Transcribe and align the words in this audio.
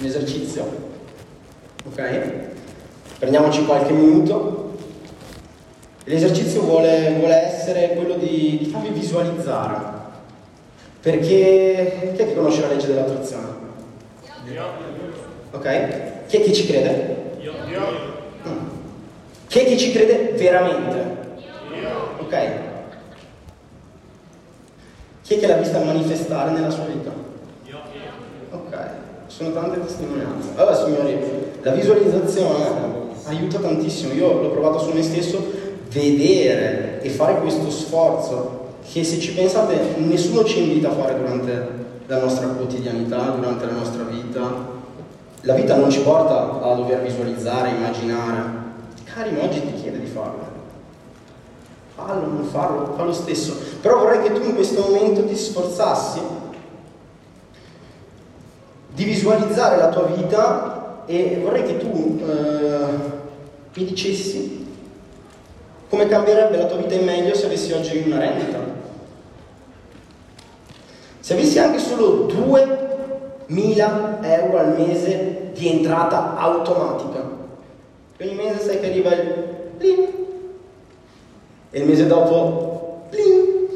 un 0.00 0.06
esercizio, 0.06 0.64
ok? 1.86 2.32
Prendiamoci 3.18 3.64
qualche 3.66 3.92
minuto. 3.92 4.68
L'esercizio 6.04 6.62
vuole, 6.62 7.16
vuole 7.18 7.34
essere 7.34 7.90
quello 7.90 8.14
di, 8.14 8.58
di 8.62 8.70
farvi 8.70 8.88
visualizzare. 8.88 9.98
Perché 11.02 12.12
chi 12.14 12.22
è 12.22 12.26
che 12.26 12.34
conosce 12.34 12.62
la 12.62 12.68
legge 12.68 12.86
dell'attrazione? 12.86 13.48
Io. 14.50 14.64
Ok? 15.52 16.26
Chi 16.26 16.36
è 16.38 16.42
che 16.42 16.52
ci 16.52 16.66
crede? 16.66 17.36
Io. 17.40 17.52
Io. 17.68 17.80
Mm. 18.48 18.68
Chi 19.48 19.58
è 19.58 19.64
che 19.66 19.76
ci 19.76 19.92
crede 19.92 20.32
veramente? 20.36 21.18
Io. 21.78 22.24
Ok? 22.24 22.36
Chi 25.22 25.34
è 25.34 25.38
che 25.38 25.46
l'ha 25.46 25.56
vista 25.56 25.78
manifestare 25.80 26.52
nella 26.52 26.70
sua 26.70 26.84
vita? 26.84 27.29
Sono 29.30 29.52
tante 29.52 29.80
testimonianze. 29.80 30.48
Allora 30.56 30.74
signori, 30.74 31.16
la 31.62 31.70
visualizzazione 31.70 32.68
aiuta 33.26 33.60
tantissimo. 33.60 34.12
Io 34.12 34.42
l'ho 34.42 34.50
provato 34.50 34.80
su 34.80 34.90
me 34.90 35.04
stesso, 35.04 35.40
vedere 35.88 37.00
e 37.00 37.08
fare 37.10 37.38
questo 37.40 37.70
sforzo 37.70 38.58
che 38.90 39.04
se 39.04 39.20
ci 39.20 39.32
pensate 39.32 39.94
nessuno 39.98 40.42
ci 40.42 40.62
invita 40.62 40.88
a 40.88 40.94
fare 40.94 41.16
durante 41.16 41.68
la 42.06 42.18
nostra 42.18 42.48
quotidianità, 42.48 43.36
durante 43.36 43.66
la 43.66 43.72
nostra 43.72 44.02
vita. 44.02 44.78
La 45.42 45.54
vita 45.54 45.76
non 45.76 45.90
ci 45.90 46.00
porta 46.00 46.60
a 46.60 46.74
dover 46.74 47.00
visualizzare, 47.00 47.70
immaginare. 47.70 48.42
Karim 49.04 49.38
oggi 49.38 49.60
ti 49.60 49.74
chiede 49.80 50.00
di 50.00 50.06
farlo. 50.06 50.58
Fallo, 51.94 52.26
non 52.26 52.44
farlo, 52.46 52.94
fa 52.96 53.04
lo 53.04 53.12
stesso. 53.12 53.54
Però 53.80 54.00
vorrei 54.00 54.22
che 54.22 54.32
tu 54.32 54.42
in 54.42 54.56
questo 54.56 54.80
momento 54.80 55.24
ti 55.24 55.36
sforzassi 55.36 56.38
di 58.94 59.04
visualizzare 59.04 59.76
la 59.76 59.88
tua 59.88 60.06
vita 60.06 61.04
e 61.06 61.40
vorrei 61.42 61.64
che 61.64 61.78
tu 61.78 62.20
eh, 62.24 63.18
mi 63.74 63.84
dicessi 63.84 64.60
come 65.88 66.06
cambierebbe 66.06 66.56
la 66.56 66.66
tua 66.66 66.76
vita 66.76 66.94
in 66.94 67.04
meglio 67.04 67.34
se 67.34 67.46
avessi 67.46 67.72
oggi 67.72 68.04
una 68.06 68.20
rendita. 68.20 68.58
Se 71.18 71.32
avessi 71.32 71.58
anche 71.58 71.80
solo 71.80 72.26
2.000 72.26 74.18
euro 74.22 74.58
al 74.58 74.76
mese 74.78 75.50
di 75.52 75.68
entrata 75.68 76.36
automatica. 76.36 77.28
Ogni 78.20 78.34
mese 78.34 78.60
sai 78.60 78.78
che 78.78 78.86
arriva 78.86 79.12
il 79.14 79.34
bling 79.76 80.08
e 81.70 81.80
il 81.80 81.86
mese 81.86 82.06
dopo 82.06 83.06
bling. 83.10 83.68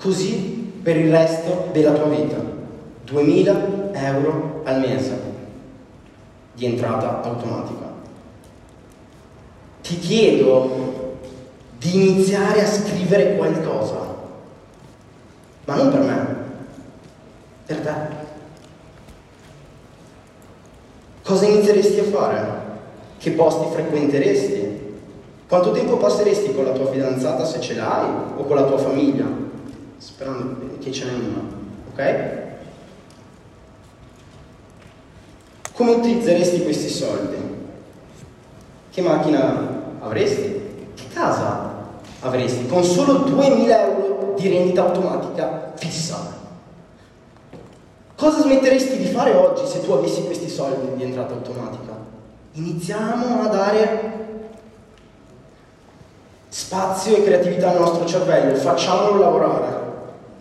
Così 0.00 0.72
per 0.82 0.96
il 0.96 1.12
resto 1.12 1.68
della 1.70 1.92
tua 1.92 2.08
vita. 2.08 2.36
2.000 3.06 3.90
euro 3.92 4.62
al 4.64 4.80
mese 4.80 5.32
di 6.54 6.66
entrata 6.66 7.22
automatica. 7.22 7.92
Ti 9.82 9.98
chiedo 9.98 11.16
di 11.78 12.08
iniziare 12.08 12.62
a 12.62 12.66
scrivere 12.66 13.36
qualcosa, 13.36 13.98
ma 15.66 15.74
non 15.74 15.90
per 15.90 16.00
me, 16.00 16.36
per 17.66 17.80
te. 17.80 17.92
Cosa 21.22 21.46
inizieresti 21.46 22.00
a 22.00 22.04
fare? 22.04 22.62
Che 23.18 23.30
posti 23.32 23.72
frequenteresti? 23.72 24.82
Quanto 25.48 25.72
tempo 25.72 25.96
passeresti 25.96 26.54
con 26.54 26.64
la 26.64 26.72
tua 26.72 26.90
fidanzata 26.90 27.44
se 27.44 27.60
ce 27.60 27.74
l'hai 27.74 28.08
o 28.36 28.44
con 28.44 28.56
la 28.56 28.64
tua 28.64 28.78
famiglia? 28.78 29.26
Sperando 29.98 30.76
che 30.78 30.92
ce 30.92 31.04
n'è 31.04 31.12
una, 31.12 31.42
ok? 31.92 32.53
Come 35.74 35.90
utilizzeresti 35.90 36.62
questi 36.62 36.88
soldi? 36.88 37.36
Che 38.92 39.02
macchina 39.02 39.96
avresti? 40.00 40.92
Che 40.94 41.04
casa 41.12 41.72
avresti? 42.20 42.66
Con 42.66 42.84
solo 42.84 43.24
2.000 43.24 43.68
euro 43.68 44.34
di 44.36 44.48
rendita 44.48 44.86
automatica 44.86 45.72
fissa. 45.74 46.32
Cosa 48.16 48.42
smetteresti 48.42 48.98
di 48.98 49.06
fare 49.06 49.34
oggi 49.34 49.66
se 49.66 49.82
tu 49.82 49.90
avessi 49.90 50.22
questi 50.24 50.48
soldi 50.48 50.94
di 50.94 51.02
entrata 51.02 51.34
automatica? 51.34 51.92
Iniziamo 52.52 53.42
a 53.42 53.48
dare 53.48 54.12
spazio 56.48 57.16
e 57.16 57.24
creatività 57.24 57.70
al 57.70 57.80
nostro 57.80 58.06
cervello, 58.06 58.54
facciamolo 58.54 59.18
lavorare, 59.18 59.80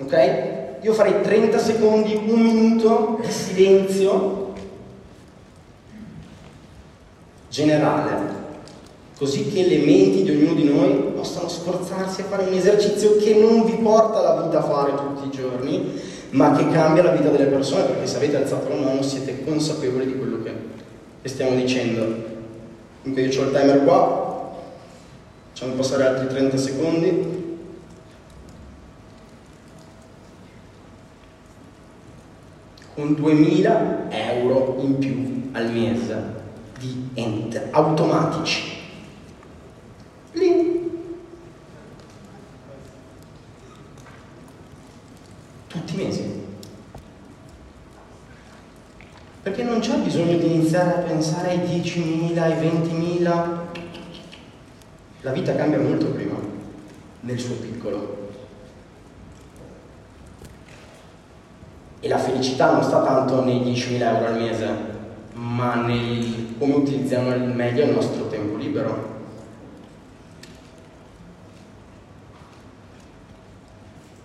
ok? 0.00 0.56
Io 0.80 0.94
farei 0.94 1.20
30 1.20 1.58
secondi, 1.58 2.14
un 2.14 2.40
minuto 2.40 3.18
di 3.20 3.30
silenzio 3.30 4.47
generale, 7.48 8.46
così 9.16 9.48
che 9.48 9.66
le 9.66 9.78
menti 9.78 10.22
di 10.22 10.30
ognuno 10.30 10.54
di 10.54 10.64
noi 10.64 11.12
possano 11.14 11.48
sforzarsi 11.48 12.20
a 12.20 12.24
fare 12.24 12.44
un 12.44 12.52
esercizio 12.52 13.16
che 13.16 13.34
non 13.34 13.64
vi 13.64 13.72
porta 13.82 14.20
la 14.20 14.42
vita 14.42 14.58
a 14.58 14.62
fare 14.62 14.94
tutti 14.94 15.26
i 15.26 15.30
giorni, 15.30 16.00
ma 16.30 16.52
che 16.52 16.68
cambia 16.68 17.02
la 17.02 17.12
vita 17.12 17.30
delle 17.30 17.46
persone, 17.46 17.84
perché 17.84 18.06
se 18.06 18.16
avete 18.16 18.36
alzato 18.36 18.68
la 18.68 18.76
mano 18.76 19.02
siete 19.02 19.44
consapevoli 19.44 20.06
di 20.06 20.16
quello 20.18 20.42
che, 20.42 20.76
stiamo 21.24 21.56
dicendo. 21.56 22.26
Dunque 23.02 23.22
io 23.22 23.40
ho 23.40 23.44
il 23.44 23.52
timer 23.52 23.84
qua, 23.84 24.54
facciamo 25.48 25.74
passare 25.74 26.06
altri 26.06 26.28
30 26.28 26.56
secondi. 26.56 27.46
Con 32.94 33.14
2000 33.14 34.06
euro 34.10 34.76
in 34.80 34.98
più 34.98 35.50
al 35.52 35.70
mese 35.70 36.37
di 36.78 37.10
enter 37.14 37.68
automatici. 37.72 38.76
Lì. 40.32 40.90
Tutti 45.66 45.94
i 45.94 45.96
mesi. 45.96 46.46
Perché 49.42 49.62
non 49.62 49.80
c'è 49.80 49.96
bisogno 49.98 50.36
di 50.36 50.46
iniziare 50.46 50.90
a 50.90 50.98
pensare 50.98 51.50
ai 51.50 51.58
10.000, 51.58 52.38
ai 52.38 52.52
20.000. 52.52 53.58
La 55.22 55.32
vita 55.32 55.54
cambia 55.54 55.80
molto 55.80 56.06
prima, 56.06 56.38
nel 57.20 57.38
suo 57.38 57.56
piccolo. 57.56 58.30
E 62.00 62.08
la 62.08 62.18
felicità 62.18 62.72
non 62.72 62.82
sta 62.82 63.02
tanto 63.02 63.42
nei 63.42 63.60
10.000 63.60 64.00
euro 64.00 64.26
al 64.26 64.36
mese, 64.38 64.97
ma 65.38 65.76
nel 65.86 66.56
come 66.58 66.74
utilizziamo 66.74 67.30
al 67.30 67.54
meglio 67.54 67.84
il 67.84 67.90
nostro 67.90 68.26
tempo 68.26 68.56
libero. 68.56 69.16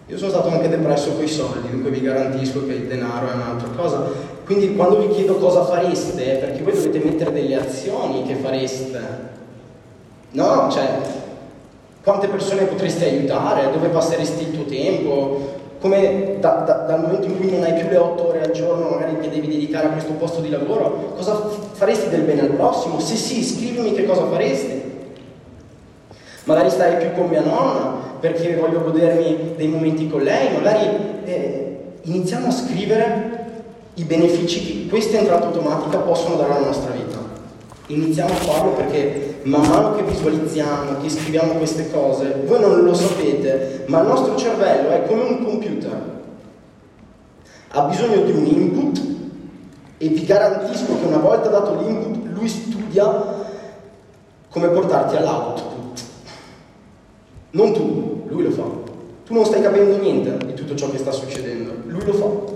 Io 0.07 0.17
sono 0.17 0.31
stato 0.31 0.49
anche 0.49 0.69
depresso 0.69 1.13
con 1.13 1.23
i 1.23 1.27
soldi, 1.27 1.69
dunque 1.69 1.91
vi 1.91 2.01
garantisco 2.01 2.65
che 2.65 2.73
il 2.73 2.87
denaro 2.87 3.29
è 3.29 3.33
un'altra 3.33 3.69
cosa. 3.69 4.31
Quindi 4.43 4.75
quando 4.75 4.99
vi 4.99 5.13
chiedo 5.13 5.35
cosa 5.35 5.63
fareste, 5.63 6.35
perché 6.35 6.61
voi 6.61 6.73
dovete 6.73 6.99
mettere 6.99 7.31
delle 7.31 7.55
azioni 7.55 8.23
che 8.23 8.35
fareste. 8.35 9.31
No, 10.31 10.69
cioè, 10.71 10.99
quante 12.03 12.27
persone 12.27 12.65
potreste 12.65 13.05
aiutare, 13.05 13.71
dove 13.71 13.87
passeresti 13.87 14.43
il 14.43 14.51
tuo 14.51 14.65
tempo, 14.65 15.61
come 15.83 16.37
da, 16.39 16.63
da, 16.65 16.73
dal 16.87 17.01
momento 17.01 17.27
in 17.27 17.35
cui 17.35 17.51
non 17.51 17.63
hai 17.63 17.73
più 17.73 17.89
le 17.89 17.97
otto 17.97 18.29
ore 18.29 18.41
al 18.41 18.51
giorno 18.51 18.91
magari 18.91 19.19
che 19.19 19.29
devi 19.29 19.49
dedicare 19.49 19.87
a 19.87 19.89
questo 19.89 20.13
posto 20.13 20.39
di 20.39 20.49
lavoro, 20.49 21.11
cosa 21.17 21.33
faresti 21.73 22.07
del 22.07 22.21
bene 22.21 22.39
al 22.39 22.51
prossimo? 22.51 23.01
Se 23.01 23.17
sì, 23.17 23.43
scrivimi 23.43 23.91
che 23.91 24.05
cosa 24.05 24.25
faresti. 24.27 24.81
Magari 26.45 26.69
stare 26.69 26.95
più 26.95 27.11
con 27.11 27.27
mia 27.27 27.41
nonna 27.41 27.97
perché 28.21 28.55
voglio 28.55 28.81
godermi 28.81 29.55
dei 29.57 29.67
momenti 29.67 30.09
con 30.09 30.21
lei, 30.21 30.53
magari 30.53 30.87
eh, 31.25 31.77
iniziamo 32.03 32.47
a 32.47 32.51
scrivere 32.51 33.41
i 33.95 34.05
benefici 34.05 34.83
che 34.85 34.89
questa 34.89 35.17
entrata 35.17 35.47
automatica 35.47 35.97
possono 35.97 36.35
dare 36.35 36.53
alla 36.53 36.67
nostra 36.67 36.91
vita. 36.91 37.17
Iniziamo 37.87 38.31
a 38.31 38.35
farlo 38.35 38.71
perché 38.71 39.39
man 39.43 39.67
mano 39.67 39.95
che 39.95 40.03
visualizziamo, 40.03 41.01
che 41.01 41.09
scriviamo 41.09 41.53
queste 41.53 41.91
cose, 41.91 42.43
voi 42.45 42.61
non 42.61 42.81
lo 42.81 42.93
sapete, 42.93 43.83
ma 43.87 43.99
il 43.99 44.07
nostro 44.07 44.35
cervello 44.37 44.89
è 44.89 45.05
come 45.05 45.23
un 45.23 45.43
computer. 45.43 45.82
Ha 47.75 47.81
bisogno 47.85 48.21
di 48.21 48.31
un 48.31 48.45
input 48.45 49.01
e 49.97 50.07
vi 50.07 50.25
garantisco 50.25 50.99
che 50.99 51.05
una 51.05 51.17
volta 51.17 51.49
dato 51.49 51.81
l'input 51.81 52.27
lui 52.27 52.47
studia 52.47 53.45
come 54.49 54.67
portarti 54.67 55.15
all'output. 55.15 56.03
Non 57.51 57.73
tu, 57.73 58.25
lui 58.27 58.43
lo 58.43 58.51
fa. 58.51 58.63
Tu 59.25 59.33
non 59.33 59.45
stai 59.45 59.63
capendo 59.63 59.97
niente 59.97 60.37
di 60.45 60.53
tutto 60.53 60.75
ciò 60.75 60.91
che 60.91 60.99
sta 60.99 61.11
succedendo, 61.11 61.73
lui 61.87 62.05
lo 62.05 62.13
fa. 62.13 62.51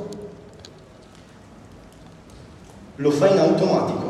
Lo 2.98 3.12
fa 3.12 3.28
in 3.28 3.40
automatico, 3.40 4.06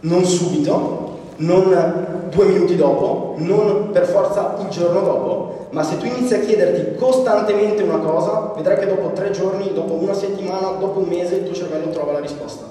non 0.00 0.24
subito, 0.26 1.09
non 1.40 2.28
due 2.30 2.44
minuti 2.46 2.76
dopo, 2.76 3.34
non 3.38 3.90
per 3.90 4.06
forza 4.06 4.56
il 4.60 4.68
giorno 4.68 5.00
dopo, 5.00 5.68
ma 5.70 5.82
se 5.82 5.98
tu 5.98 6.06
inizi 6.06 6.34
a 6.34 6.40
chiederti 6.40 6.96
costantemente 6.96 7.82
una 7.82 7.98
cosa, 7.98 8.52
vedrai 8.54 8.78
che 8.78 8.86
dopo 8.86 9.12
tre 9.12 9.30
giorni, 9.30 9.72
dopo 9.72 9.94
una 9.94 10.14
settimana, 10.14 10.70
dopo 10.78 11.00
un 11.00 11.08
mese 11.08 11.36
il 11.36 11.44
tuo 11.44 11.54
cervello 11.54 11.90
trova 11.90 12.12
la 12.12 12.20
risposta. 12.20 12.64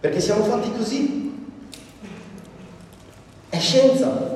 Perché 0.00 0.20
siamo 0.20 0.44
fatti 0.44 0.72
così. 0.72 1.48
È 3.48 3.58
scienza. 3.58 4.34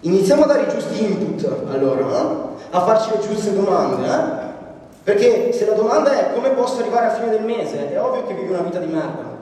Iniziamo 0.00 0.44
a 0.44 0.46
dare 0.46 0.62
i 0.62 0.68
giusti 0.68 1.04
input, 1.04 1.46
allora, 1.70 2.00
no? 2.00 2.56
a 2.70 2.84
farci 2.84 3.10
le 3.10 3.20
giuste 3.20 3.52
domande, 3.52 4.06
eh? 4.06 4.48
Perché 5.02 5.52
se 5.52 5.66
la 5.66 5.74
domanda 5.74 6.12
è 6.12 6.34
come 6.34 6.50
posso 6.50 6.80
arrivare 6.80 7.06
a 7.06 7.14
fine 7.14 7.30
del 7.30 7.42
mese, 7.42 7.92
è 7.92 8.00
ovvio 8.00 8.26
che 8.26 8.34
vivi 8.34 8.48
una 8.48 8.62
vita 8.62 8.78
di 8.78 8.86
merda. 8.86 9.38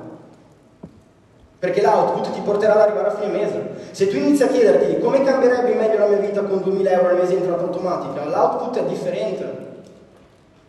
Perché 1.58 1.82
l'output 1.82 2.32
ti 2.32 2.40
porterà 2.40 2.74
ad 2.74 2.80
arrivare 2.80 3.08
a 3.08 3.16
fine 3.16 3.32
mese. 3.32 3.70
Se 3.90 4.08
tu 4.08 4.16
inizi 4.16 4.44
a 4.44 4.48
chiederti 4.48 5.00
come 5.00 5.24
cambierebbe 5.24 5.74
meglio 5.74 5.98
la 5.98 6.06
mia 6.06 6.18
vita 6.18 6.42
con 6.42 6.62
2000 6.62 6.90
euro 6.90 7.08
al 7.08 7.16
mese 7.16 7.32
in 7.32 7.38
entrata 7.38 7.62
automatica, 7.62 8.24
l'output 8.24 8.78
è 8.78 8.84
differente. 8.84 9.66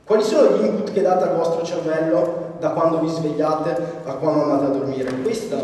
Quali 0.04 0.24
sono 0.24 0.58
gli 0.58 0.66
input 0.66 0.92
che 0.92 1.02
date 1.04 1.26
al 1.26 1.36
vostro 1.36 1.64
cervello 1.64 2.56
da 2.60 2.70
quando 2.70 3.00
vi 3.00 3.08
svegliate 3.08 4.02
a 4.06 4.14
quando 4.14 4.44
andate 4.44 4.66
a 4.66 4.70
dormire? 4.70 5.14
Questa 5.22 5.58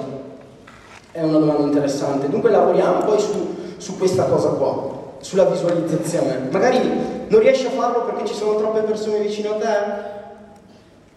è 1.12 1.24
una 1.24 1.39
domanda 1.39 1.63
interessante. 1.63 2.30
Dunque 2.30 2.51
lavoriamo 2.51 3.06
poi 3.06 3.19
su, 3.19 3.56
su 3.78 3.98
questa 3.98 4.25
cosa 4.25 4.50
qua, 4.50 5.13
sulla 5.18 5.45
visualizzazione. 5.45 6.50
Magari 6.51 7.25
non 7.28 7.39
riesci 7.39 7.66
a 7.66 7.71
farlo 7.71 8.04
perché 8.04 8.25
ci 8.25 8.36
sono 8.36 8.57
troppe 8.57 8.81
persone 8.81 9.19
vicino 9.19 9.54
a 9.54 9.56
te. 9.56 9.68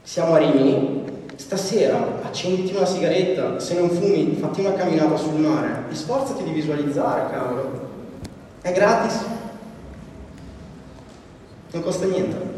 Siamo 0.01 0.33
a 0.33 0.39
Rimini, 0.39 1.05
stasera 1.39 2.21
accenditi 2.25 2.75
una 2.75 2.85
sigaretta, 2.85 3.61
se 3.61 3.79
non 3.79 3.91
fumi 3.91 4.37
fatti 4.41 4.61
una 4.61 4.73
camminata 4.73 5.17
sul 5.17 5.35
mare 5.35 5.85
e 5.89 5.95
sforzati 5.95 6.43
di 6.43 6.51
visualizzare, 6.51 7.31
cavolo. 7.31 7.87
È 8.61 8.73
gratis. 8.73 9.25
Non 11.71 11.83
costa 11.83 12.07
niente. 12.07 12.58